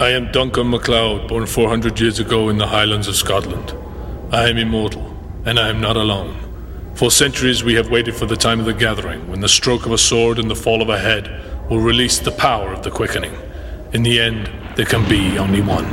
[0.00, 3.74] I am Duncan MacLeod, born 400 years ago in the Highlands of Scotland.
[4.32, 6.38] I am immortal, and I am not alone.
[6.94, 9.92] For centuries we have waited for the time of the gathering, when the stroke of
[9.92, 11.28] a sword and the fall of a head
[11.68, 13.36] will release the power of the quickening.
[13.92, 15.84] In the end, there can be only one.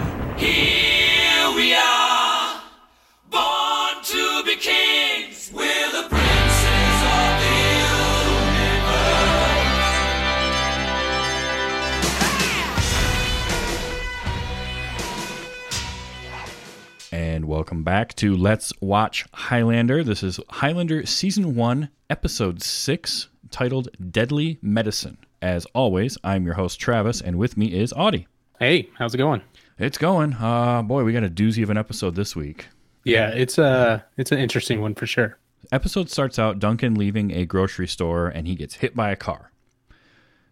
[17.68, 20.02] Welcome back to Let's Watch Highlander.
[20.02, 25.18] This is Highlander Season 1, Episode 6, titled Deadly Medicine.
[25.42, 28.26] As always, I'm your host, Travis, and with me is Audie.
[28.58, 29.42] Hey, how's it going?
[29.78, 30.36] It's going.
[30.36, 32.68] Uh, boy, we got a doozy of an episode this week.
[33.04, 35.38] Yeah, it's a it's an interesting one for sure.
[35.70, 39.52] Episode starts out Duncan leaving a grocery store and he gets hit by a car.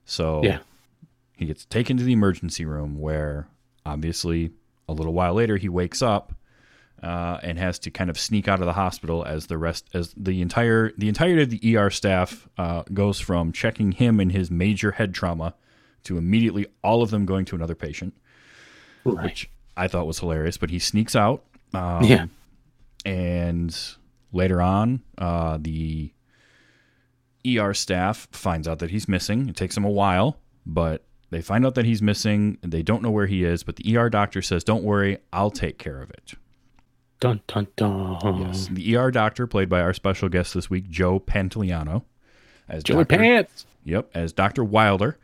[0.03, 0.59] So Yeah.
[1.37, 3.47] he gets taken to the emergency room where
[3.85, 4.51] obviously
[4.89, 6.33] a little while later he wakes up
[7.05, 10.11] uh, and has to kind of sneak out of the hospital as the rest as
[10.17, 14.49] the entire the entirety of the ER staff uh, goes from checking him and his
[14.49, 15.53] major head trauma
[16.03, 18.15] to immediately all of them going to another patient,
[19.03, 20.57] which I thought was hilarious.
[20.57, 21.43] But he sneaks out.
[21.75, 22.25] Um, yeah.
[23.05, 23.77] and
[24.31, 26.11] later on, uh, the
[27.45, 29.47] ER staff finds out that he's missing.
[29.47, 32.57] It takes him a while, but they find out that he's missing.
[32.63, 35.77] They don't know where he is, but the ER doctor says, "Don't worry, I'll take
[35.77, 36.33] care of it."
[37.19, 38.41] Dun dun dun.
[38.41, 38.67] Yes.
[38.71, 42.03] The ER doctor, played by our special guest this week, Joe Pantoliano,
[42.67, 43.17] as Joey Dr.
[43.17, 43.65] Pants.
[43.83, 44.63] Yep, as Dr.
[44.63, 45.17] Wilder.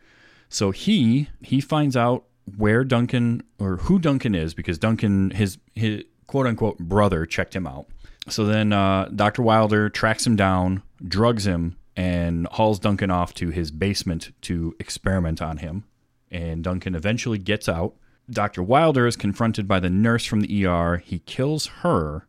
[0.48, 2.24] So he he finds out
[2.56, 7.66] where Duncan or who Duncan is because Duncan his his quote unquote brother checked him
[7.66, 7.86] out.
[8.28, 9.42] So then uh, Dr.
[9.42, 15.42] Wilder tracks him down, drugs him, and hauls Duncan off to his basement to experiment
[15.42, 15.84] on him.
[16.30, 17.94] And Duncan eventually gets out.
[18.30, 18.62] Dr.
[18.62, 20.98] Wilder is confronted by the nurse from the ER.
[20.98, 22.26] He kills her.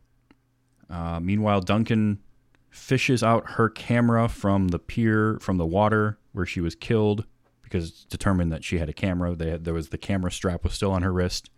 [0.90, 2.20] Uh, meanwhile, Duncan
[2.70, 7.24] fishes out her camera from the pier, from the water where she was killed,
[7.62, 9.34] because it's determined that she had a camera.
[9.34, 11.50] They had, there was the camera strap was still on her wrist.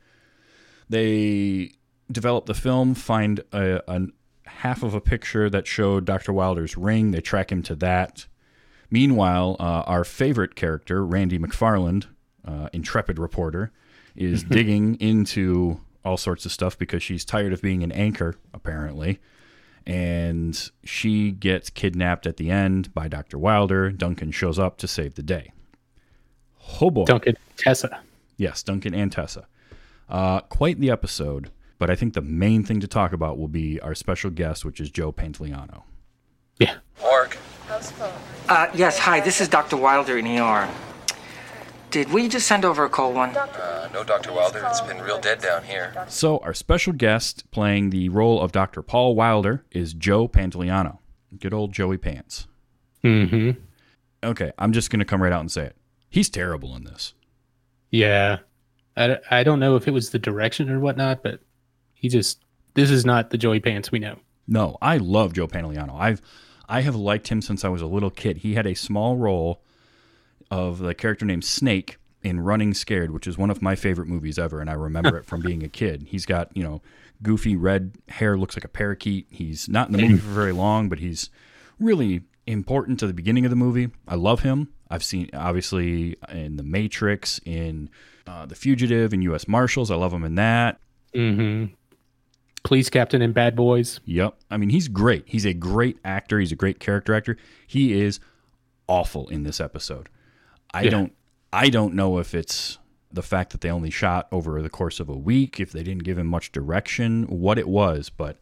[0.88, 1.72] They
[2.10, 4.06] develop the film, find a, a
[4.44, 6.32] half of a picture that showed Dr.
[6.32, 7.10] Wilder's ring.
[7.10, 8.26] They track him to that.
[8.90, 12.06] Meanwhile, uh, our favorite character, Randi McFarland,
[12.44, 13.72] uh, intrepid reporter,
[14.16, 19.18] is digging into all sorts of stuff because she's tired of being an anchor, apparently.
[19.86, 23.38] And she gets kidnapped at the end by Dr.
[23.38, 23.90] Wilder.
[23.90, 25.52] Duncan shows up to save the day.
[26.80, 27.04] Oh boy.
[27.04, 28.00] Duncan Tessa.
[28.36, 29.46] Yes, Duncan and Tessa.
[30.08, 33.80] Uh, quite the episode, but I think the main thing to talk about will be
[33.80, 35.82] our special guest, which is Joe Pantoliano.
[36.58, 36.76] Yeah.
[37.00, 37.38] Mark,
[38.48, 39.76] Uh, yes, hi, this is Dr.
[39.76, 40.68] Wilder in ER.
[41.90, 43.34] Did we just send over a cold one?
[43.36, 44.32] uh, no, Dr.
[44.32, 44.62] Wilder.
[44.66, 45.94] It's been real dead down here.
[46.08, 48.82] So, our special guest playing the role of Dr.
[48.82, 50.98] Paul Wilder is Joe Pantoliano.
[51.38, 52.46] Good old Joey Pants.
[53.04, 53.60] Mm-hmm.
[54.24, 55.76] Okay, I'm just going to come right out and say it.
[56.10, 57.14] He's terrible in this.
[57.90, 58.38] Yeah.
[58.96, 61.40] I, I don't know if it was the direction or whatnot, but
[61.94, 62.40] he just
[62.74, 64.18] this is not the Joey Pants we know.
[64.48, 65.98] No, I love Joe Pantoliano.
[65.98, 66.20] I've
[66.68, 68.38] I have liked him since I was a little kid.
[68.38, 69.62] He had a small role
[70.50, 74.38] of the character named Snake in Running Scared, which is one of my favorite movies
[74.38, 76.06] ever, and I remember it from being a kid.
[76.08, 76.82] He's got you know
[77.22, 79.26] goofy red hair, looks like a parakeet.
[79.30, 81.30] He's not in the movie for very long, but he's
[81.78, 83.90] really important to the beginning of the movie.
[84.06, 84.72] I love him.
[84.90, 87.90] I've seen obviously in The Matrix, in
[88.26, 89.48] uh, The Fugitive, in U.S.
[89.48, 89.90] Marshals.
[89.90, 90.78] I love him in that.
[91.14, 91.74] Mm-hmm.
[92.62, 94.00] Police Captain and Bad Boys.
[94.04, 94.36] Yep.
[94.50, 95.24] I mean, he's great.
[95.26, 96.38] He's a great actor.
[96.38, 97.36] He's a great character actor.
[97.66, 98.20] He is
[98.88, 100.08] awful in this episode.
[100.76, 100.90] I Yeah.
[100.90, 101.12] don't
[101.52, 102.78] I don't know if it's
[103.12, 106.04] the fact that they only shot over the course of a week, if they didn't
[106.04, 108.38] give him much direction, what it was, but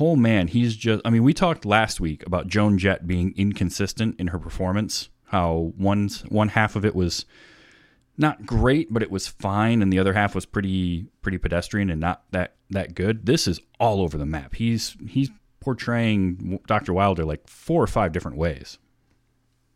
[0.00, 4.18] oh man, he's just I mean, we talked last week about Joan Jett being inconsistent
[4.18, 7.26] in her performance, how one one half of it was
[8.18, 12.00] not great, but it was fine, and the other half was pretty pretty pedestrian and
[12.00, 13.26] not that that good.
[13.26, 14.54] This is all over the map.
[14.54, 16.92] He's he's portraying Dr.
[16.92, 18.78] Wilder like four or five different ways.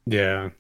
[0.07, 0.51] Yeah.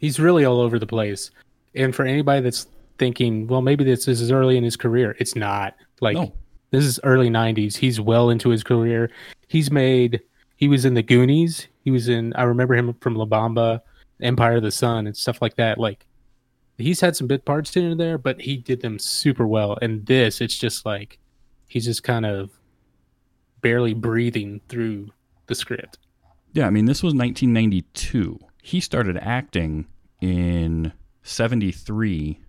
[0.00, 1.30] He's really all over the place.
[1.74, 2.66] And for anybody that's
[2.98, 5.76] thinking, well, maybe this is early in his career, it's not.
[6.00, 6.32] Like No.
[6.70, 7.76] this is early 90s.
[7.76, 9.10] He's well into his career.
[9.48, 10.20] He's made
[10.56, 11.68] he was in the Goonies.
[11.84, 13.80] He was in I remember him from La Bamba,
[14.22, 15.76] Empire of the Sun and stuff like that.
[15.78, 16.06] Like
[16.78, 19.78] he's had some bit parts in there, but he did them super well.
[19.82, 21.18] And this it's just like
[21.68, 22.50] he's just kind of
[23.60, 25.10] barely breathing through
[25.46, 25.98] the script.
[26.54, 28.38] Yeah, I mean, this was 1992.
[28.62, 29.86] He started acting
[30.20, 30.92] in
[31.22, 32.40] 73.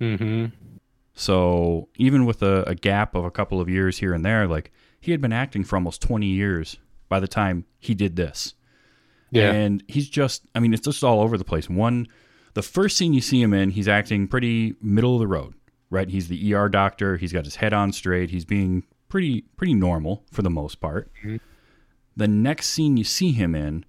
[0.00, 0.52] Mhm.
[1.14, 4.72] So even with a, a gap of a couple of years here and there, like
[5.00, 6.76] he had been acting for almost 20 years
[7.08, 8.54] by the time he did this.
[9.30, 9.52] Yeah.
[9.52, 11.68] And he's just, I mean, it's just all over the place.
[11.68, 12.06] One,
[12.54, 15.54] the first scene you see him in, he's acting pretty middle of the road,
[15.90, 16.08] right?
[16.08, 17.16] He's the ER doctor.
[17.16, 18.30] He's got his head on straight.
[18.30, 21.10] He's being pretty, pretty normal for the most part.
[22.16, 23.84] The next scene you see him in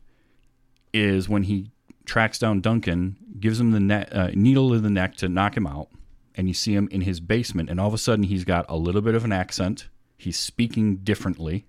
[0.94, 1.72] is when he
[2.06, 5.68] tracks down Duncan, gives him the ne- uh, needle in the neck to knock him
[5.68, 5.90] out,
[6.36, 8.78] and you see him in his basement, and all of a sudden he's got a
[8.78, 9.88] little bit of an accent.
[10.18, 11.66] He's speaking differently,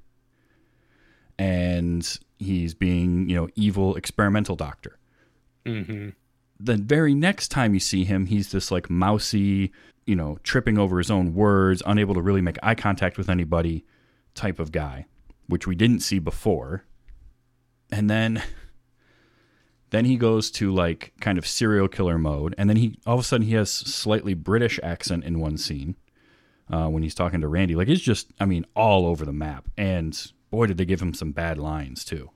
[1.39, 4.99] and he's being, you know, evil experimental doctor.
[5.65, 6.11] hmm
[6.61, 9.73] The very next time you see him, he's this like mousy,
[10.07, 13.85] you know, tripping over his own words, unable to really make eye contact with anybody
[14.35, 15.07] type of guy,
[15.47, 16.85] which we didn't see before.
[17.91, 18.43] And then
[19.93, 23.21] then he goes to like kind of serial killer mode, and then he all of
[23.21, 25.95] a sudden he has slightly British accent in one scene
[26.71, 27.75] uh, when he's talking to Randi.
[27.77, 29.69] Like it's just, I mean, all over the map.
[29.79, 32.31] And boy, did they give him some bad lines too.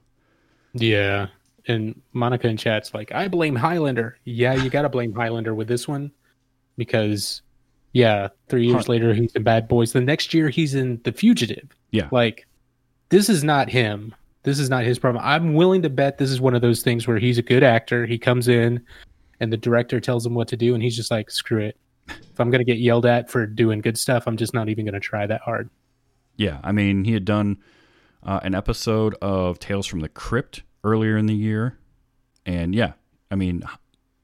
[0.75, 1.29] Yeah.
[1.69, 4.19] And Monica in chat's like, I blame Highlander.
[4.25, 6.13] Yeah, you got to blame Highlander with this one
[6.77, 7.43] because,
[7.93, 8.93] yeah, three years Huh.
[8.93, 9.93] later, he's in Bad Boys.
[9.93, 11.69] The next year, he's in The Fugitive.
[11.91, 12.09] Yeah.
[12.13, 12.47] Like,
[13.09, 14.15] this is not him.
[14.47, 15.25] This is not his problem.
[15.27, 18.07] I'm willing to bet this is one of those things where he's a good actor.
[18.07, 18.81] He comes in
[19.41, 21.77] and the director tells him what to do, and he's just like, screw it.
[22.09, 24.85] If I'm going to get yelled at for doing good stuff, I'm just not even
[24.85, 25.69] going to try that hard.
[26.37, 27.59] Yeah, I mean, he had done
[28.23, 31.81] uh, an episode of Tales from the Crypt earlier in the year,
[32.47, 32.93] and yeah,
[33.33, 33.65] I mean,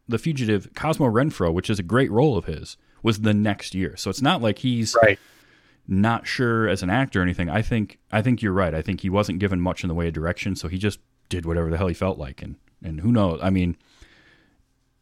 [0.06, 3.96] the fugitive Cosmo Renfro, which is a great role of his, was the next year.
[3.96, 5.18] So it's not like he's Right.
[5.86, 7.50] Not sure as an actor or anything.
[7.50, 8.74] I think I think you're right.
[8.74, 11.46] I think he wasn't given much in the way of direction, so he just did
[11.46, 13.40] whatever the hell he felt like, and and who knows?
[13.42, 13.76] I mean,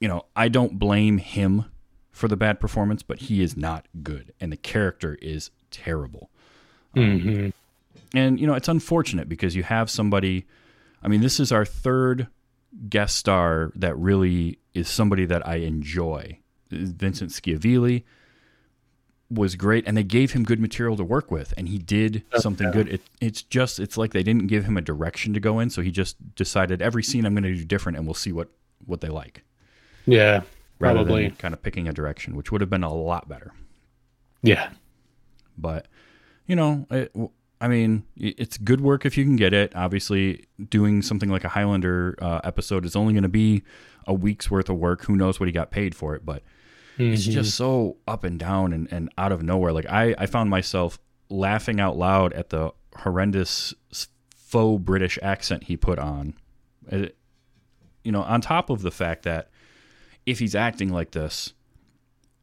[0.01, 1.67] you know, I don't blame him
[2.11, 6.31] for the bad performance, but he is not good, and the character is terrible.
[6.97, 7.51] Mm-hmm.
[8.15, 10.47] And you know, it's unfortunate because you have somebody.
[11.03, 12.29] I mean, this is our third
[12.89, 16.39] guest star that really is somebody that I enjoy.
[16.71, 18.05] Vincent Schiavelli
[19.31, 22.71] was great, and they gave him good material to work with, and he did something
[22.73, 22.89] good.
[22.89, 25.83] It, it's just, it's like they didn't give him a direction to go in, so
[25.83, 28.49] he just decided every scene I'm going to do different, and we'll see what
[28.87, 29.43] what they like,
[30.07, 30.41] Yeah.
[30.79, 31.29] rather Probably.
[31.29, 33.53] than kind of picking a direction, which would have been a lot better.
[34.43, 34.71] Yeah.
[35.59, 35.87] but
[36.47, 37.13] you know it,
[37.61, 41.49] i mean it's good work if you can get it obviously doing something like a
[41.51, 43.63] highlander uh, episode is only going to be
[44.07, 46.43] a week's worth of work who knows what he got paid for it but
[47.03, 50.51] it's just so up and down and, and out of nowhere like I, I found
[50.51, 50.99] myself
[51.29, 53.75] laughing out loud at the horrendous
[54.37, 56.35] faux british accent he put on
[56.89, 57.17] It-
[58.05, 59.51] you know on top of the fact that
[60.27, 61.53] if he's acting like this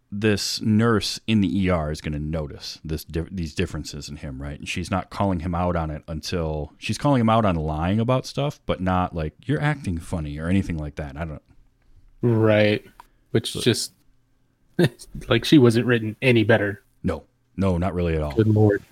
[0.09, 4.41] this nurse in the ER is going to notice this di- these differences in him,
[4.41, 4.57] right?
[4.57, 7.99] And she's not calling him out on it until she's calling him out on lying
[7.99, 11.17] about stuff, but not like you're acting funny or anything like that.
[11.17, 11.41] I don't.
[12.21, 12.85] Right.
[13.31, 13.91] Which just
[15.27, 16.83] like she wasn't written any better.
[17.03, 17.23] No,
[17.55, 18.33] no, not really at all.
[18.33, 18.83] Good lord.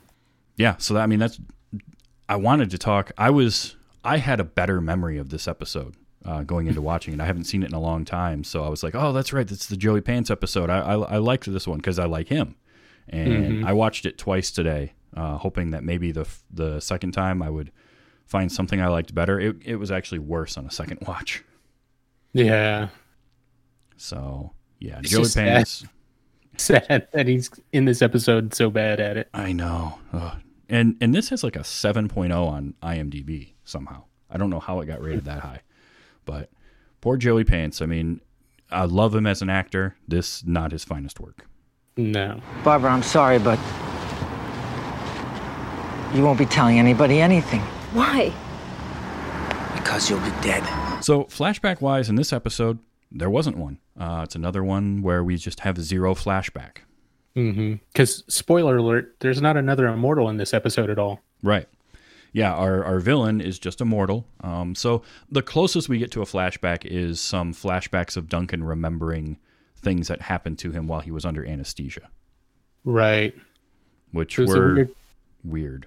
[0.58, 0.78] Yeah.
[0.78, 1.40] So that, I mean, that's.
[2.28, 3.12] I wanted to talk.
[3.18, 3.76] I was.
[4.04, 5.96] I had a better memory of this episode
[6.26, 7.20] uh, going into watching it.
[7.20, 9.48] I haven't seen it in a long time, so I was like, "Oh, that's right.
[9.48, 12.56] That's the Joey Pants episode." I I, I liked this one because I like him,
[13.08, 17.50] and I watched it twice today, uh, hoping that maybe the the second time I
[17.50, 17.72] would
[18.26, 19.40] find something I liked better.
[19.40, 21.44] It it was actually worse on a second watch.
[22.34, 22.90] Yeah.
[23.98, 25.56] So yeah, It's Joey just sad.
[25.56, 25.86] Pants.
[26.58, 29.28] Sad that he's in this episode so bad at it.
[29.34, 30.00] I know.
[30.14, 30.38] Ugh.
[30.70, 34.04] And and this has like a 7.0 on IMDb somehow.
[34.30, 35.62] I don't know how it got rated that high.
[36.24, 36.50] But
[37.02, 37.82] poor Joey Pants.
[37.82, 38.22] I mean,
[38.72, 39.98] I love him as an actor.
[40.08, 41.46] This not his finest work.
[41.98, 42.42] No.
[42.64, 43.60] Barbara, I'm sorry, but
[46.16, 47.60] you won't be telling anybody anything.
[47.92, 48.34] Why?
[49.74, 50.64] Because you'll be dead.
[51.04, 52.80] So flashback wise, in this episode,
[53.16, 53.80] there wasn't one.
[54.00, 56.78] Uh, it's another one where we just have zero flashback.
[57.36, 57.76] Mm-hmm.
[57.92, 61.22] Because spoiler alert, there's not another immortal in this episode at all.
[61.42, 61.68] Right.
[62.34, 64.28] Yeah, our, our villain is just immortal.
[64.42, 69.38] Um, so the closest we get to a flashback is some flashbacks of Duncan remembering
[69.78, 72.10] things that happened to him while he was under anesthesia,
[72.84, 73.34] Right.
[74.12, 74.46] which were
[74.76, 74.90] weird-
[75.44, 75.86] weird.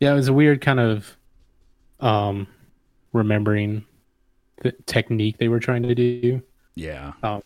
[0.00, 1.16] Yeah, it was a weird kind of
[2.00, 2.46] um
[3.12, 3.84] remembering
[4.60, 6.42] the technique they were trying to do.
[6.74, 7.12] Yeah.
[7.22, 7.42] Um,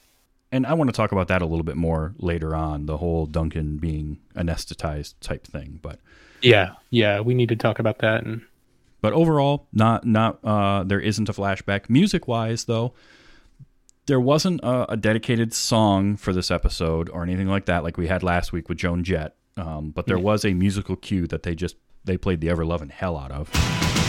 [0.53, 3.27] and I want to talk about that a little bit more later on, the whole
[3.27, 5.81] Duncan being anesthetized type thing.
[5.83, 5.99] But
[6.43, 8.43] Yeah, yeah, we need to talk about that and
[9.05, 11.91] but overall, not not uh, there isn't a flashback.
[11.91, 12.95] Music wise, though,
[14.07, 18.07] there wasn't a, a dedicated song for this episode or anything like that, like we
[18.07, 19.37] had last week with Joan Jett.
[19.59, 22.89] Um, but there was a musical cue that they just they played the ever loving
[22.89, 24.04] hell out of.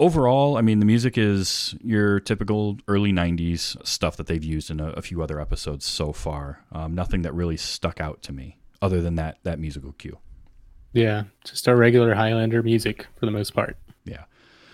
[0.00, 4.80] Overall, I mean, the music is your typical early 90s stuff that they've used in
[4.80, 6.64] a, a few other episodes so far.
[6.72, 10.16] Um, nothing that really stuck out to me other than that, that musical cue.
[10.94, 13.76] Yeah, just our regular Highlander music for the most part.
[14.06, 14.24] Yeah.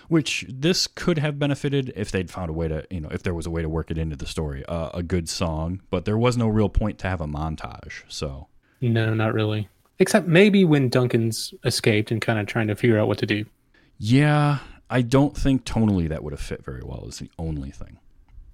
[0.07, 3.33] Which this could have benefited if they'd found a way to, you know, if there
[3.33, 6.17] was a way to work it into the story, uh, a good song, but there
[6.17, 8.03] was no real point to have a montage.
[8.07, 8.47] So,
[8.79, 9.67] No, not really.
[9.99, 13.43] Except maybe when Duncan's escaped and kind of trying to figure out what to do.
[13.99, 17.99] yeah, I don't think tonally that would have fit very well, is the only thing.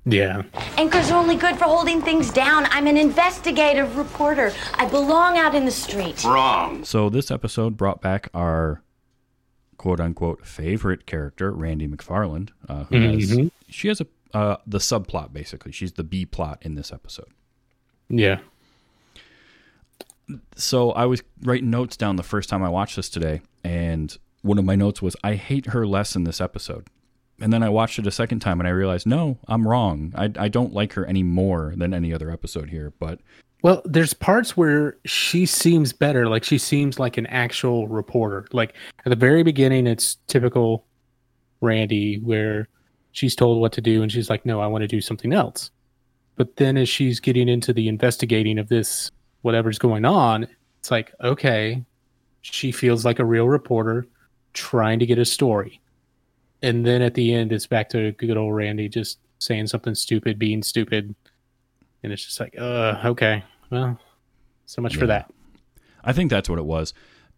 [0.05, 0.43] Yeah.
[0.77, 2.65] Anchors are only good for holding things down.
[2.71, 4.51] I'm an investigative reporter.
[4.73, 6.23] I belong out in the street.
[6.23, 6.83] Wrong.
[6.83, 8.81] So, this episode brought back our
[9.77, 15.31] quote unquote favorite character, Randi McFarland, uh, who has, she has a, uh, the subplot
[15.31, 15.71] basically.
[15.71, 17.29] She's the B plot in this episode.
[18.09, 18.39] Yeah.
[20.55, 24.59] so I was writing notes down the first time I watched this today, and one
[24.59, 26.88] of my notes was I hate her less in this episode.
[27.39, 30.13] And then I watched it a second time and I realized, no, I'm wrong.
[30.15, 32.93] I, I don't like her any more than any other episode here.
[33.00, 33.19] But
[33.63, 36.27] Well, there's parts where she seems better.
[36.27, 38.45] Like she seems like an actual reporter.
[38.51, 40.85] Like at the very beginning, it's typical
[41.62, 42.67] Randi where
[43.13, 45.71] she's told what to do and she's like, no, I want to do something else.
[46.35, 49.09] But then as she's getting into the investigating of this,
[49.41, 50.47] whatever's going on,
[50.79, 51.83] it's like, okay,
[52.41, 54.07] she feels like a real reporter
[54.53, 55.81] trying to get a story.
[56.62, 60.39] And then at the end, it's back to good old Randi just saying something stupid,
[60.39, 61.13] being stupid.
[62.01, 64.00] And it's just like, uh, okay, well,
[64.65, 65.31] so much for that.
[66.03, 66.93] I think that's what it was.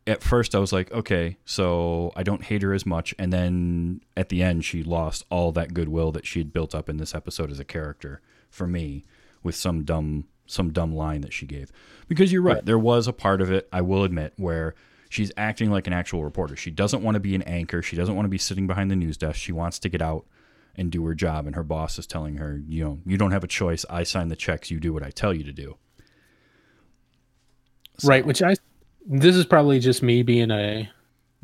[0.08, 3.16] At first, I was like, okay, so I don't hate her as much.
[3.18, 6.90] And then at the end, she lost all that goodwill that she had built up
[6.90, 9.06] in this episode as a character for me
[9.42, 11.72] with some dumb some dumb line that she gave.
[12.08, 14.76] Because you're right, there was a part of it, I will admit, where
[15.16, 16.58] she's acting like an actual reporter.
[16.58, 17.82] She doesn't want to be an anchor.
[17.82, 19.38] She doesn't want to be sitting behind the news desk.
[19.38, 20.26] She wants to get out
[20.76, 21.48] and do her job.
[21.48, 23.86] And her boss is telling her, you know, you don't have a choice.
[23.90, 24.70] I sign the checks.
[24.70, 25.78] You do what I tell you to do.
[28.04, 28.56] Right, which I
[29.08, 30.90] this is probably just me being a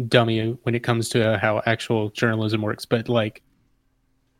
[0.07, 3.41] dummy when it comes to how actual journalism works, but like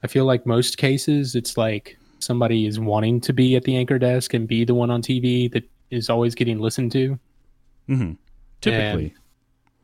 [0.03, 3.97] I feel like most cases it's like somebody is wanting to be at the anchor
[3.97, 7.17] desk and be the one on TV that is always getting listened to.
[7.88, 8.13] Mm-hmm.
[8.59, 9.15] Typically.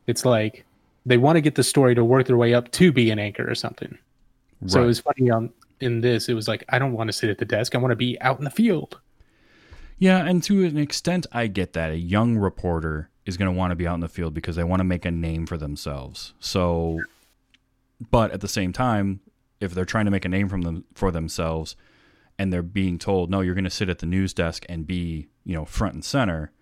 [0.08, 0.64] It's like
[1.06, 3.48] they want to get the story to work their way up to be an anchor
[3.48, 3.96] or something.
[4.66, 5.50] So it was funny on
[5.80, 7.74] in this, it was like I don't want to sit at the desk.
[7.74, 8.98] I want to be out in the field.
[9.98, 11.90] Yeah, and to an extent, I get that.
[11.90, 14.64] A young reporter is going to want to be out in the field because they
[14.64, 16.34] want to make a name for themselves.
[16.40, 17.00] So,
[18.10, 19.20] but at the same time,
[19.60, 21.76] if they're trying to make a name from them for themselves,
[22.38, 25.28] and they're being told, "No, you're going to sit at the news desk and be,
[25.44, 26.52] you know, front and center,"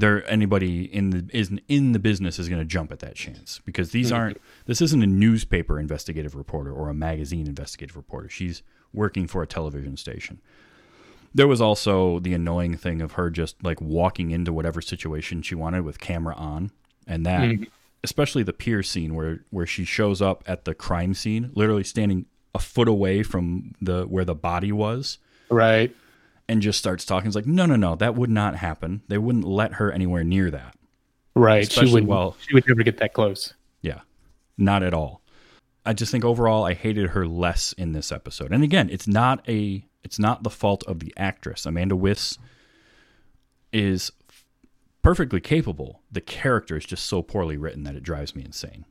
[0.00, 3.60] there anybody in the is in the business is going to jump at that chance
[3.64, 4.16] because these mm-hmm.
[4.16, 4.40] aren't.
[4.66, 8.28] This isn't a newspaper investigative reporter or a magazine investigative reporter.
[8.28, 10.40] She's working for a television station.
[11.32, 15.54] There was also the annoying thing of her just like walking into whatever situation she
[15.54, 16.72] wanted with camera on,
[17.06, 17.64] and that, mm-hmm.
[18.02, 22.26] especially the pier scene where where she shows up at the crime scene, literally standing
[22.54, 25.18] a foot away from the where the body was,
[25.50, 25.94] Right.
[26.50, 27.28] And just starts talking.
[27.28, 29.02] It's like, no, no, no, that would not happen.
[29.06, 30.76] They wouldn't let her anywhere near that.
[31.36, 31.62] Right.
[31.62, 33.54] Especially she would well, she would never get that close.
[33.82, 34.00] Yeah,
[34.58, 35.22] not at all.
[35.86, 38.52] I just think overall I hated her less in this episode.
[38.52, 41.64] And again, it's not a it's not the fault of the actress.
[41.66, 42.36] Amanda Wyss
[43.72, 44.10] is
[45.02, 46.02] perfectly capable.
[46.10, 48.84] The character is just so poorly written that it drives me insane.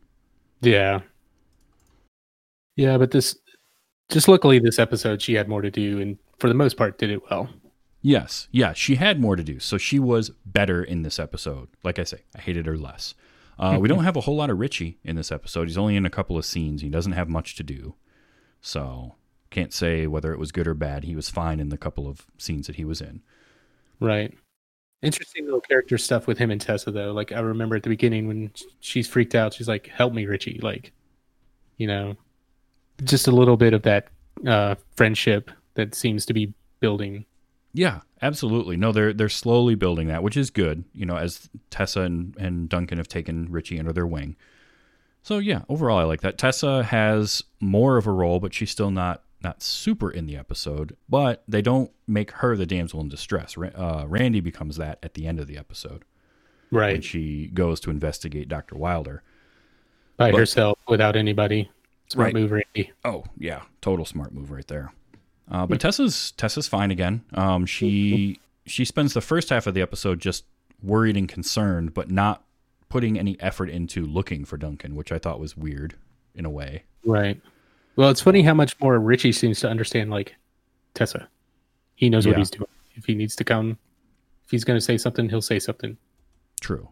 [0.61, 1.01] Yeah.
[2.77, 3.37] Yeah, but this
[4.09, 7.09] just luckily this episode she had more to do and for the most part did
[7.09, 7.49] it well.
[8.01, 11.67] Yes, yeah, she had more to do, so she was better in this episode.
[11.83, 13.13] Like I say, I hated her less.
[13.57, 15.67] Uh, we don't have a whole lot of Richie in this episode.
[15.67, 16.81] He's only in a couple of scenes.
[16.81, 17.95] He doesn't have much to do,
[18.61, 19.15] so
[19.49, 21.03] can't say whether it was good or bad.
[21.03, 23.21] He was fine in the couple of scenes that he was in.
[23.99, 24.33] Right.
[25.01, 27.11] Interesting little character stuff with him and Tessa though.
[27.11, 30.59] Like I remember at the beginning when she's freaked out, she's like, "Help me, Richie!"
[30.61, 30.93] Like,
[31.77, 32.15] you know,
[33.03, 34.07] just a little bit of that
[34.45, 37.25] uh, friendship that seems to be building.
[37.73, 38.77] Yeah, absolutely.
[38.77, 40.83] No, they're they're slowly building that, which is good.
[40.93, 44.35] You know, as Tessa and, and Duncan have taken Richie under their wing.
[45.21, 46.37] So yeah, overall I like that.
[46.37, 50.95] Tessa has more of a role, but she's still not not super in the episode.
[51.07, 53.55] But they don't make her the damsel in distress.
[53.57, 56.03] Uh, Randi becomes that at the end of the episode
[56.71, 57.03] when Right.
[57.03, 58.75] she goes to investigate Dr.
[58.75, 59.23] Wilder.
[60.17, 61.69] by But- herself without anybody.
[62.09, 62.33] Smart Right.
[62.33, 62.91] move, Randi.
[63.05, 64.91] Oh yeah, total smart move right there.
[65.51, 67.21] Uh, but Tessa's Tessa's fine again.
[67.33, 70.45] Um, she she spends the first half of the episode just
[70.83, 72.43] worried and concerned, but not
[72.87, 75.95] putting any effort into looking for Duncan, which I thought was weird
[76.35, 76.83] in a way.
[77.05, 77.39] Right.
[77.95, 80.35] Well, it's funny how much more Richie seems to understand like
[80.93, 81.27] Tessa.
[81.95, 82.67] He knows what he's doing.
[82.95, 83.77] If he needs to come,
[84.45, 85.97] if he's going to say something, he'll say something.
[86.61, 86.89] True.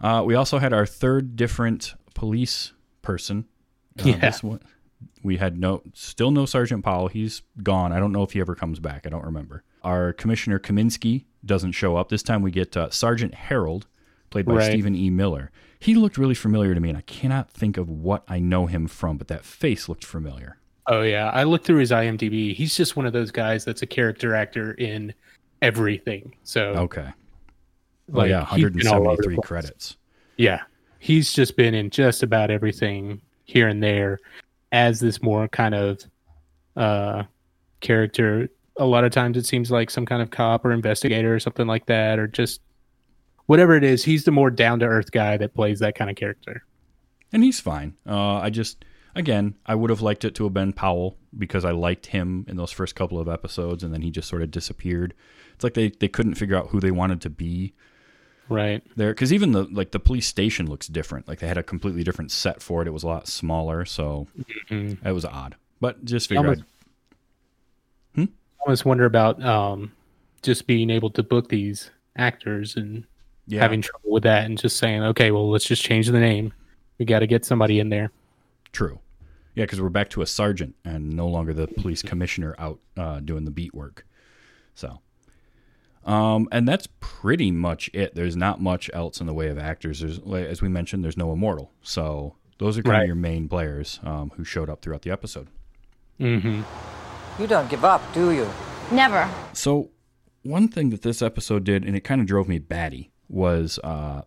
[0.00, 3.46] Uh, we also had our third different police person.
[3.98, 4.18] Uh, Yeah.
[4.18, 4.60] this one-
[5.22, 7.08] we had no, still no Sergeant Powell.
[7.08, 7.92] He's gone.
[7.92, 9.06] I don't know if he ever comes back.
[9.06, 9.64] I don't remember.
[9.82, 12.08] Our Commissioner Kaminsky doesn't show up.
[12.08, 13.86] This time we get uh, Sergeant Harold,
[14.30, 14.70] played by Right.
[14.70, 15.10] Stephen E.
[15.10, 15.50] Miller.
[15.78, 18.86] He looked really familiar to me, and I cannot think of what I know him
[18.86, 20.58] from, but that face looked familiar.
[20.86, 22.54] Oh yeah, I looked through his IMDb.
[22.54, 25.14] He's just one of those guys that's a character actor in
[25.62, 26.34] everything.
[26.42, 27.08] So Okay.
[28.12, 29.96] Oh, like, yeah, he's been all over the 173 credits.
[30.36, 30.60] Yeah,
[30.98, 34.18] he's just been in just about everything here and there
[34.74, 36.00] as this more kind of
[36.76, 37.22] uh
[37.80, 38.48] character.
[38.78, 41.68] A lot of times it seems like some kind of cop or investigator or something
[41.68, 42.60] like that, or just
[43.46, 44.04] whatever it is.
[44.04, 46.64] He's the more down to earth guy that plays that kind of character.
[47.32, 47.94] and he's fine.
[48.04, 51.70] Uh, I just, again, I would have liked it to have been Powell because I
[51.70, 55.14] liked him in those first couple of episodes, and then he just sort of disappeared.
[55.54, 57.74] It's like they, they couldn't figure out who they wanted to be
[58.48, 58.82] Right.
[58.96, 61.26] there, because even the like the police station looks different.
[61.26, 62.88] Like they had a completely different set for it.
[62.88, 64.26] It was a lot smaller, so
[64.70, 65.56] it was odd.
[65.80, 66.66] But just figure Almost- out.
[68.18, 68.28] I
[68.66, 69.92] almost wonder about um
[70.42, 73.04] just being able to book these actors and
[73.46, 76.52] Yeah, having trouble with that and just saying, okay, well, let's just change the name.
[76.98, 78.10] We got to get somebody in there.
[78.72, 79.00] True.
[79.54, 83.20] Yeah, because we're back to a sergeant and no longer the police commissioner out uh,
[83.20, 84.06] doing the beat work.
[84.74, 85.00] So,
[86.04, 88.14] um, and that's pretty much it.
[88.14, 90.00] There's not much else in the way of actors.
[90.00, 91.72] There's, as we mentioned, there's no immortal.
[91.82, 93.00] So those are kind Right.
[93.02, 95.48] of your main players um, who showed up throughout the episode.
[96.20, 96.62] Mm-hmm.
[97.42, 98.48] You don't give up, do you?
[98.92, 99.28] Never.
[99.52, 99.90] So
[100.42, 104.22] one thing that this episode did, and it kind of drove me batty, was uh,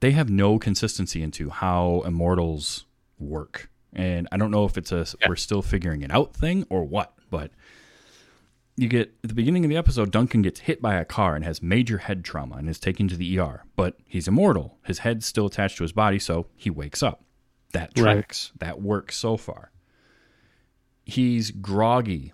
[0.00, 2.86] they have no consistency into how immortals
[3.18, 3.70] work.
[3.92, 7.12] And I don't know if it's a we're still figuring it out thing or what,
[7.30, 7.50] but
[8.80, 11.44] you get at the beginning of the episode, Duncan gets hit by a car and
[11.44, 13.64] has major head trauma and is taken to the ER.
[13.76, 14.78] But he's immortal.
[14.84, 17.24] His head's still attached to his body, so he wakes up.
[17.72, 18.14] That Right.
[18.14, 18.52] tracks.
[18.58, 19.70] That works so far.
[21.04, 22.32] He's groggy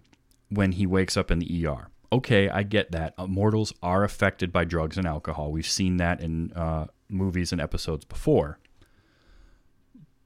[0.49, 1.89] when he wakes up in the ER.
[2.13, 3.15] Okay, I get that.
[3.19, 5.51] Immortals are affected by drugs and alcohol.
[5.51, 8.59] We've seen that in uh, movies and episodes before.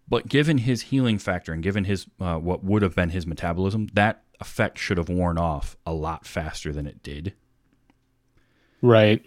[0.08, 3.88] But given his healing factor and given his uh, what would have been his metabolism,
[3.94, 7.34] that effect should have worn off a lot faster than it did.
[8.82, 9.22] Right.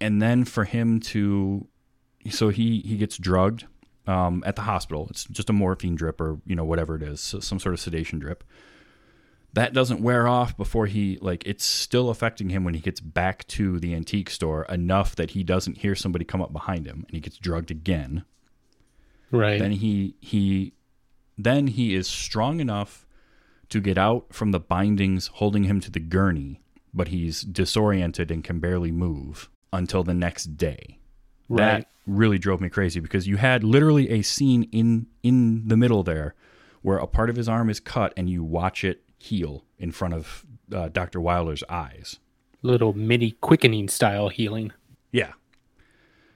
[0.00, 1.66] And then for him to,
[2.30, 3.66] so he he gets drugged
[4.06, 5.06] um, at the hospital.
[5.10, 7.80] It's just a morphine drip or you know whatever it is, so some sort of
[7.80, 8.44] sedation drip.
[9.54, 13.46] That doesn't wear off before he like it's still affecting him when he gets back
[13.48, 17.14] to the antique store enough that he doesn't hear somebody come up behind him and
[17.14, 18.24] he gets drugged again.
[19.30, 19.58] Right.
[19.58, 20.74] then he he
[21.38, 23.06] then he is strong enough
[23.72, 26.60] to get out from the bindings holding him to the gurney
[26.94, 30.98] but he's disoriented and can barely move until the next day
[31.48, 31.58] Right.
[31.82, 36.02] that really drove me crazy because you had literally a scene in in the middle
[36.02, 36.34] there
[36.82, 40.14] where a part of his arm is cut and you watch it heal in front
[40.14, 42.18] of uh, dr wilder's eyes
[42.64, 44.72] Little mini quickening style healing.
[45.10, 45.32] yeah.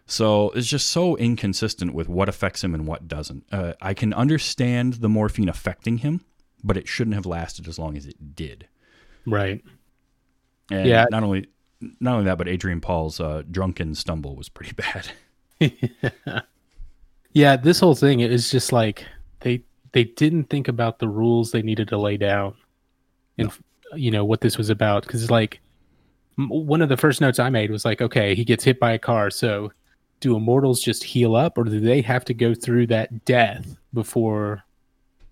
[0.06, 3.44] So it's just so inconsistent with what affects him and what doesn't.
[3.50, 6.24] Uh, I can understand the morphine affecting him,
[6.64, 8.66] but it shouldn't have lasted as long as it did.
[9.26, 9.62] Right.
[10.70, 11.06] And Yeah.
[11.10, 11.48] not only
[12.00, 15.08] not only that, but Adrian Paul's uh, drunken stumble was pretty bad.
[15.60, 16.40] Yeah,
[17.32, 19.04] yeah, this whole thing is just like
[19.40, 22.54] they they didn't think about the rules they needed to lay down,
[23.38, 23.50] and
[23.94, 25.02] you know what this was about.
[25.06, 25.60] Because it's like
[26.36, 28.98] one of the first notes I made was like, okay, he gets hit by a
[28.98, 29.72] car, so
[30.20, 34.62] do immortals just heal up, or do they have to go through that death before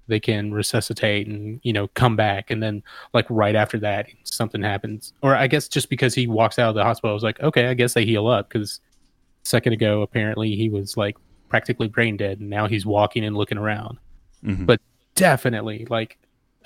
[0.06, 2.50] they can resuscitate and you know come back?
[2.50, 6.58] And then like right after that, something happens, or I guess just because he walks
[6.58, 8.80] out of the hospital, I was like, okay, I guess they heal up because
[9.44, 11.16] second ago apparently he was like
[11.50, 13.98] practically brain dead and now he's walking and looking around
[14.42, 14.64] Mhm.
[14.64, 14.80] but
[15.14, 16.16] definitely like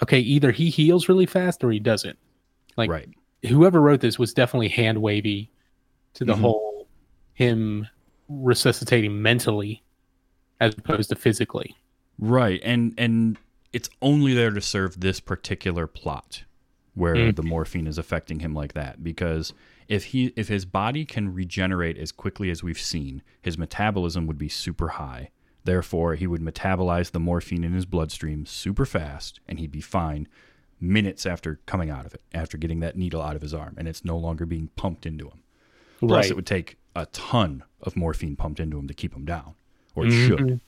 [0.01, 2.16] okay either he heals really fast or he doesn't
[2.77, 3.09] like right.
[3.48, 5.51] whoever wrote this was definitely hand wavy
[6.14, 6.40] to the Mhm.
[6.40, 6.88] whole
[7.35, 7.87] him
[8.29, 9.83] resuscitating mentally
[10.61, 11.74] as opposed to physically
[12.18, 12.61] Right.
[12.64, 13.38] And and
[13.72, 16.44] it's only there to serve this particular plot
[16.94, 17.37] where Mm.
[17.37, 19.52] the morphine is affecting him like that because
[19.88, 24.38] if he if his body can regenerate as quickly as we've seen, his metabolism would
[24.38, 25.31] be super high.
[25.64, 30.26] Therefore, he would metabolize the morphine in his bloodstream super fast and he'd be fine
[30.81, 33.87] minutes after coming out of it, after getting that needle out of his arm, and
[33.88, 35.42] it's no longer being pumped into him.
[35.98, 36.31] Plus, Right.
[36.31, 39.54] it would take a ton of morphine pumped into him to keep him down,
[39.96, 40.61] or it should.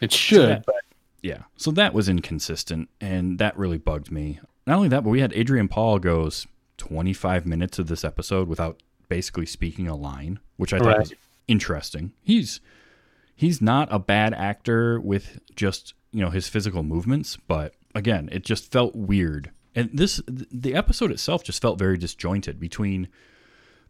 [0.00, 0.76] It should, that- but
[1.22, 1.42] Yeah.
[1.56, 4.40] So that was inconsistent, and that really bugged me.
[4.66, 8.80] Not only that, but we had Adrian Paul goes 25 minutes of this episode without
[9.08, 10.98] basically speaking a line, which I thought Right.
[11.00, 11.14] was
[11.48, 12.12] interesting.
[12.22, 12.60] He's
[13.34, 18.44] he's not a bad actor with just you know his physical movements, but again, it
[18.44, 19.50] just felt weird.
[19.74, 23.08] And this the episode itself just felt very disjointed between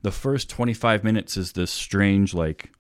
[0.03, 2.71] the first 25 minutes is this strange like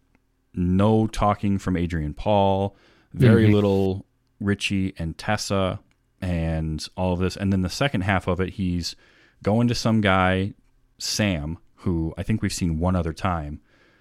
[0.55, 2.77] no talking from Adrian Paul,
[3.14, 4.05] very little
[4.40, 5.81] Richie and Tessa
[6.21, 7.37] and all of this.
[7.37, 8.94] And then the second half of it, he's
[9.42, 10.55] going to some guy,
[10.99, 13.61] Sam, who I think we've seen one other time,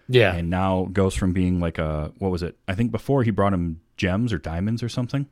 [0.09, 2.57] yeah, and now goes from being like a what was it?
[2.67, 5.27] I think before he brought him gems or diamonds or something.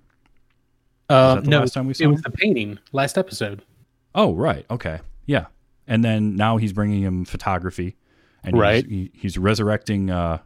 [1.10, 2.22] uh, no, last time we it was him?
[2.24, 3.64] the painting last episode.
[4.14, 4.66] Oh, right.
[4.70, 5.00] Okay.
[5.26, 5.46] Yeah.
[5.88, 7.96] And then now he's bringing him photography,
[8.44, 8.86] and Right.
[8.86, 10.40] he's, he, he's resurrecting uh,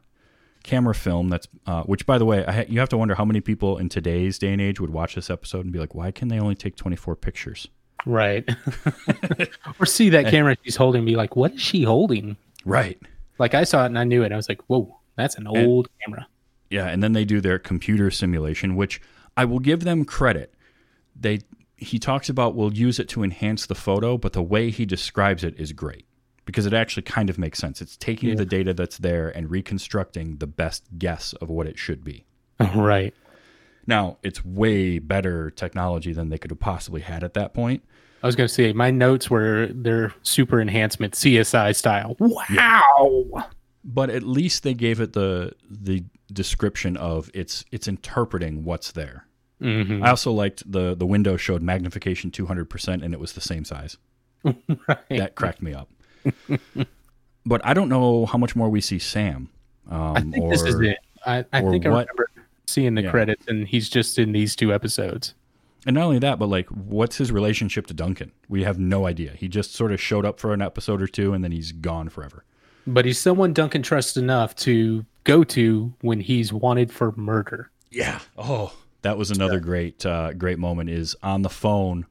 [0.63, 1.29] camera film.
[1.29, 3.77] That's uh, which, by the way, I ha- you have to wonder how many people
[3.77, 6.39] in today's day and age would watch this episode and be like, "Why can they
[6.39, 7.67] only take twenty four pictures?"
[8.05, 8.47] Right.
[9.79, 12.37] or see that camera she's holding, and be like, what is she holding?
[12.65, 12.99] Right.
[13.37, 14.31] Like I saw it and I knew it.
[14.31, 16.27] I was like, whoa, that's an old camera.
[16.69, 19.01] Yeah, and then they do their computer simulation, which
[19.35, 20.53] I will give them credit.
[21.15, 21.39] They
[21.77, 25.43] he talks about we'll use it to enhance the photo, but the way he describes
[25.43, 26.05] it is great
[26.45, 27.81] because it actually kind of makes sense.
[27.81, 32.03] It's taking the data that's there and reconstructing the best guess of what it should
[32.03, 32.25] be.
[32.75, 33.13] right.
[33.87, 37.83] Now, it's way better technology than they could have possibly had at that point.
[38.21, 42.15] I was gonna say my notes were their super enhancement CSI style.
[42.19, 43.47] Wow.
[43.83, 49.25] But at least they gave it the the description of it's it's interpreting what's there.
[49.61, 50.03] Mhm.
[50.05, 53.97] I also liked the the window showed magnification 200% and it was the same size.
[54.43, 54.97] Right.
[55.09, 55.89] That cracked me up.
[57.45, 59.49] but I don't know how much more we see Sam.
[59.89, 60.97] Um, I think or, this is it.
[61.25, 62.29] I, I or think I what- remember
[62.67, 63.11] seeing the Yeah.
[63.11, 65.33] credits, and he's just in these two episodes.
[65.87, 68.31] And not only that, but like, what's his relationship to Duncan?
[68.47, 69.31] We have no idea.
[69.31, 72.09] He just sort of showed up for an episode or two, and then he's gone
[72.09, 72.43] forever.
[72.85, 77.71] But he's someone Duncan trusts enough to go to when he's wanted for murder.
[77.91, 78.19] Yeah.
[78.37, 80.89] Oh, that was another great, uh, great moment.
[80.89, 82.05] Is on the phone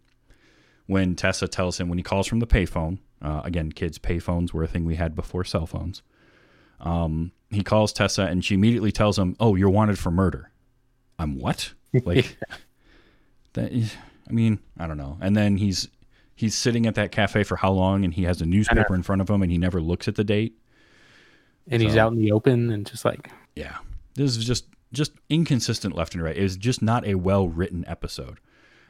[0.87, 2.99] when Tessa tells him when he calls from the payphone.
[3.21, 6.03] Uh, again, kids, payphones were a thing we had before cell phones.
[6.81, 10.51] Um, he calls Tessa, and she immediately tells him, "Oh, you're wanted for murder."
[11.19, 11.73] I'm what?
[12.05, 12.37] Like
[13.55, 13.73] that?
[13.73, 13.95] Is,
[14.29, 15.17] I mean, I don't know.
[15.23, 15.89] And then he's
[16.35, 18.05] he's sitting at that cafe for how long?
[18.05, 20.23] And he has a newspaper in front of him, and he never looks at the
[20.23, 20.55] date.
[21.67, 23.79] And he's out in the open and just like, Yeah.
[24.15, 26.37] This is just just inconsistent left and right.
[26.37, 28.39] It was just not a well written episode.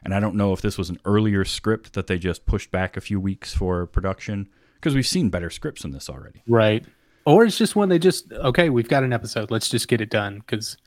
[0.04, 2.96] And I don't know if this was an earlier script that they just pushed back
[2.96, 6.42] a few weeks for production because we've seen better scripts than this already.
[6.46, 6.84] right.
[7.26, 9.50] Or it's just when they just, okay, we've got an episode.
[9.50, 10.78] Let's just get it done because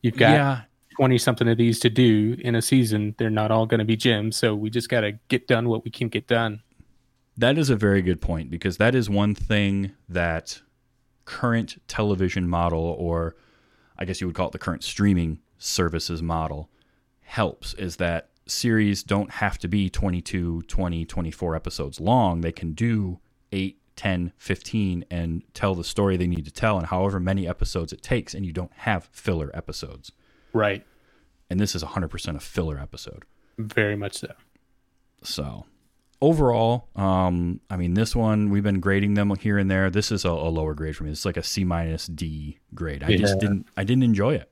[0.00, 0.60] you've got yeah.
[0.96, 3.14] 20 something of these to do in a season.
[3.18, 4.38] They're not all going to be gems.
[4.38, 6.62] So we just got to get done what we can get done.
[7.36, 10.62] That is a very good point because that is one thing that
[11.26, 13.36] current television model or
[13.98, 16.70] I guess you would call it the current streaming services model
[17.20, 22.40] helps is that series don't have to be 22, 20, 24 episodes long.
[22.40, 23.20] They can do
[23.52, 27.92] 8, 10, 15 and tell the story they need to tell and however many episodes
[27.92, 30.12] it takes and you don't have filler episodes.
[30.52, 30.84] Right.
[31.50, 33.24] And this is 100% a filler episode.
[33.58, 34.32] Very much so.
[35.22, 35.66] So
[36.20, 39.90] overall, um, I mean, this one we've been grading them here and there.
[39.90, 41.10] This is a, a lower grade for me.
[41.10, 43.02] It's like a C minus D grade.
[43.02, 43.66] I just didn't.
[43.76, 44.50] I didn't enjoy it.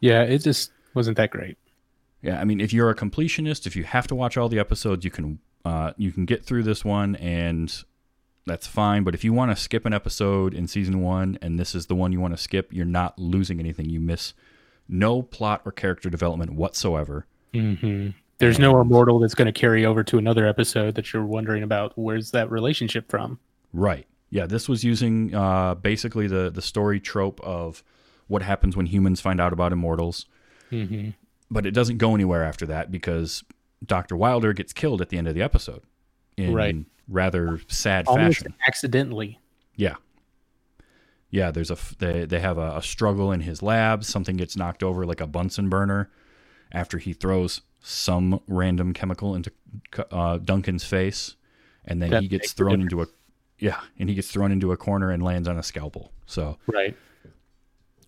[0.00, 0.22] Yeah.
[0.22, 1.56] It just wasn't that great.
[2.22, 5.04] Yeah, I mean, if you're a completionist, if you have to watch all the episodes,
[5.04, 7.84] you can uh, you can get through this one, and
[8.46, 9.04] that's fine.
[9.04, 11.94] But if you want to skip an episode in season one, and this is the
[11.94, 13.88] one you want to skip, you're not losing anything.
[13.88, 14.34] You miss
[14.88, 17.26] no plot or character development whatsoever.
[17.52, 21.62] hmm There's no immortal that's going to carry over to another episode that you're wondering
[21.62, 21.92] about.
[21.96, 23.38] Where's that relationship from?
[23.72, 24.06] Right.
[24.30, 27.82] Yeah, this was using uh, basically the the story trope of
[28.26, 30.26] what happens when humans find out about immortals.
[30.70, 31.10] Mm-hmm.
[31.50, 33.42] But it doesn't go anywhere after that because
[33.84, 35.82] Doctor Wilder gets killed at the end of the episode
[36.36, 36.76] in Right.
[37.08, 38.54] rather sad Almost fashion.
[38.66, 39.38] accidentally.
[39.74, 39.94] Yeah.
[41.30, 44.04] Yeah, there's a they they have a, a struggle in his lab.
[44.04, 46.10] Something gets knocked over like a Bunsen burner
[46.72, 49.52] after he throws some random chemical into
[50.10, 51.36] uh, Duncan's face,
[51.84, 53.06] and then That he gets thrown into a
[53.58, 56.12] yeah, and he gets thrown into a corner and lands on a scalpel.
[56.26, 56.96] So Right.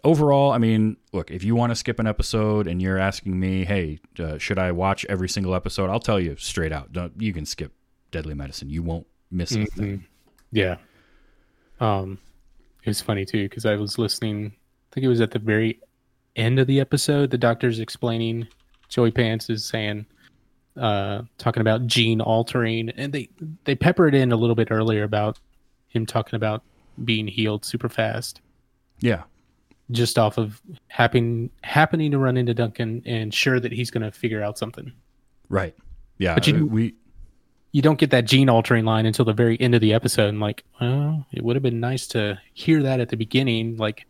[0.05, 3.65] Overall, I mean, look, if you want to skip an episode and you're asking me,
[3.65, 5.91] hey, uh, should I watch every single episode?
[5.91, 6.93] I'll tell you straight out.
[6.93, 7.73] Don't, you can skip
[8.11, 8.71] Deadly Medicine.
[8.71, 10.07] You won't miss a thing.
[10.53, 10.77] Yeah.
[11.81, 12.19] Um,
[12.83, 14.47] it was funny too because I was listening.
[14.47, 15.81] I think it was at the very
[16.37, 17.31] end of the episode.
[17.31, 18.49] The doctor's explaining.
[18.89, 20.07] Joey Pants is saying,
[20.77, 23.29] uh, talking about gene altering, and they
[23.65, 25.39] they pepper it in a little bit earlier about
[25.89, 26.63] him talking about
[27.05, 28.41] being healed super fast,
[29.01, 29.23] Yeah.
[29.91, 34.13] Just off of happening happening to run into Duncan and sure that he's going to
[34.13, 34.93] figure out something.
[35.49, 35.75] Right.
[36.19, 36.35] Yeah.
[36.35, 36.95] But you- uh, we,
[37.73, 40.29] you don't get that gene altering line until the very end of the episode.
[40.29, 43.77] And like, well, it would have been nice to hear that at the beginning.
[43.77, 44.07] Like,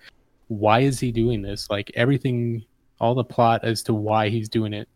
[0.48, 1.68] why is he doing this?
[1.68, 2.64] Like everything,
[3.00, 4.88] all the plot as to why he's doing it,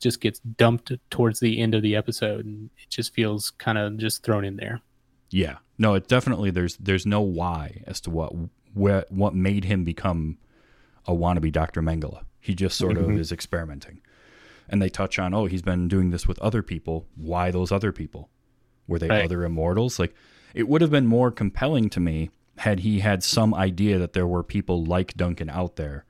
[0.00, 3.98] just gets dumped towards the end of the episode, and it just feels kind of
[3.98, 4.80] just thrown in there.
[5.30, 5.56] Yeah.
[5.78, 8.32] No, it definitely there's there's no why as to what
[8.74, 10.38] where, what made him become
[11.06, 11.82] a wannabe Dr.
[11.82, 12.22] Mengele.
[12.40, 14.00] He just sort of is experimenting.
[14.68, 17.06] And they touch on, oh, he's been doing this with other people.
[17.16, 18.30] Why those other people?
[18.86, 19.24] Were they Right.
[19.24, 19.98] other immortals?
[19.98, 20.14] Like
[20.54, 24.26] it would have been more compelling to me had he had some idea that there
[24.26, 26.04] were people like Duncan out there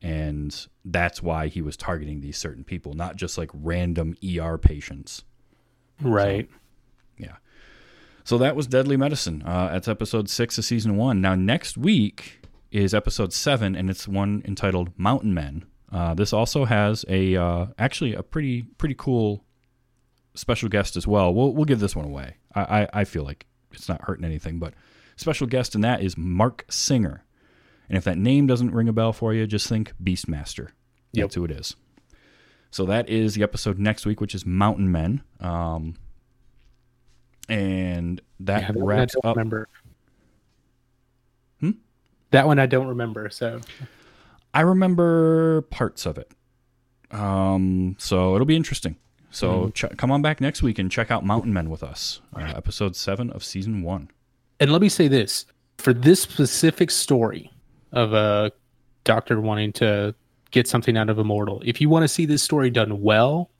[0.00, 5.24] and that's why he was targeting these certain people, not just like random ER patients.
[6.00, 6.48] Right.
[6.50, 6.56] Yeah.
[8.24, 9.42] So that was Deadly Medicine.
[9.44, 11.20] Uh, that's episode six of season one.
[11.20, 15.64] Now, next week is episode seven, and it's one entitled Mountain Men.
[15.90, 19.44] Uh, this also has a uh, actually a pretty pretty cool
[20.34, 21.34] special guest as well.
[21.34, 22.36] We'll we'll give this one away.
[22.54, 24.74] I, I, I feel like it's not hurting anything, but
[25.16, 27.24] special guest in that is Marc Singer.
[27.88, 30.68] And if that name doesn't ring a bell for you, just think Beastmaster.
[31.12, 31.24] Yep.
[31.24, 31.76] That's who it is.
[32.70, 35.22] So that is the episode next week, which is Mountain Men.
[35.40, 35.96] Um,
[37.52, 39.36] and that Yeah, that one I wraps don't up.
[39.36, 39.68] remember.
[41.60, 41.70] Hmm?
[42.30, 43.28] That one I don't remember.
[43.30, 43.60] So
[44.54, 46.30] I remember parts of it.
[47.10, 48.96] Um, so it'll be interesting.
[49.30, 52.52] So ch- come on back next week and check out Mountain Men with us, uh,
[52.54, 54.10] episode seven of season one.
[54.60, 55.46] and let me say this
[55.78, 57.50] for this specific story
[57.92, 58.52] of a
[59.04, 60.14] doctor wanting to
[60.50, 63.50] get something out of immortal if you want to see this story done well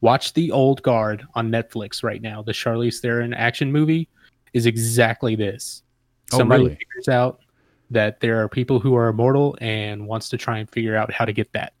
[0.00, 4.08] watch the old guard on netflix right now the charlize theron action movie
[4.52, 5.82] is exactly this
[6.32, 6.76] Oh, somebody really?
[6.76, 7.40] figures out
[7.90, 11.24] that there are people who are immortal and wants to try and figure out how
[11.24, 11.72] to get that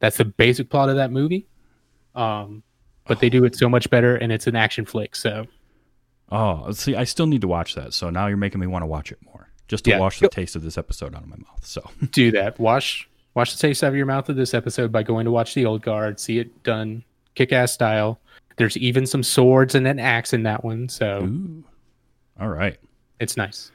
[0.00, 1.46] that's the basic plot of that movie
[2.14, 2.62] um
[3.06, 5.46] but they do it so much better and it's an action flick so
[6.32, 7.92] Oh, see, I still need to watch that.
[7.92, 9.98] So now you're making me want to watch it more, just to Yeah.
[10.00, 11.64] wash the taste of this episode out of my mouth.
[11.64, 12.58] So do that.
[12.58, 15.54] Wash wash the taste out of your mouth of this episode by going to watch
[15.54, 18.20] the old guard, see it done kick ass style.
[18.56, 21.28] There's even some swords and an axe in that one, so
[22.40, 22.76] all right.
[23.18, 23.70] it's nice.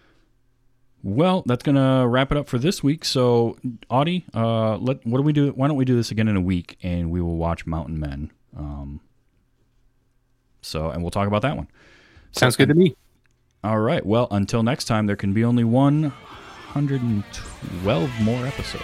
[1.02, 3.06] Well, that's gonna wrap it up for this week.
[3.06, 3.58] So,
[3.90, 5.52] Audie, uh, let what do we do?
[5.52, 8.32] Why don't we do this again in a week, and we will watch Mountain Men.
[8.58, 9.00] Um,
[10.62, 11.68] so, and we'll talk about that one.
[12.32, 12.96] Sounds good to me.
[13.64, 14.06] All right.
[14.06, 18.84] Well, until next time, there can be only 112 more episodes.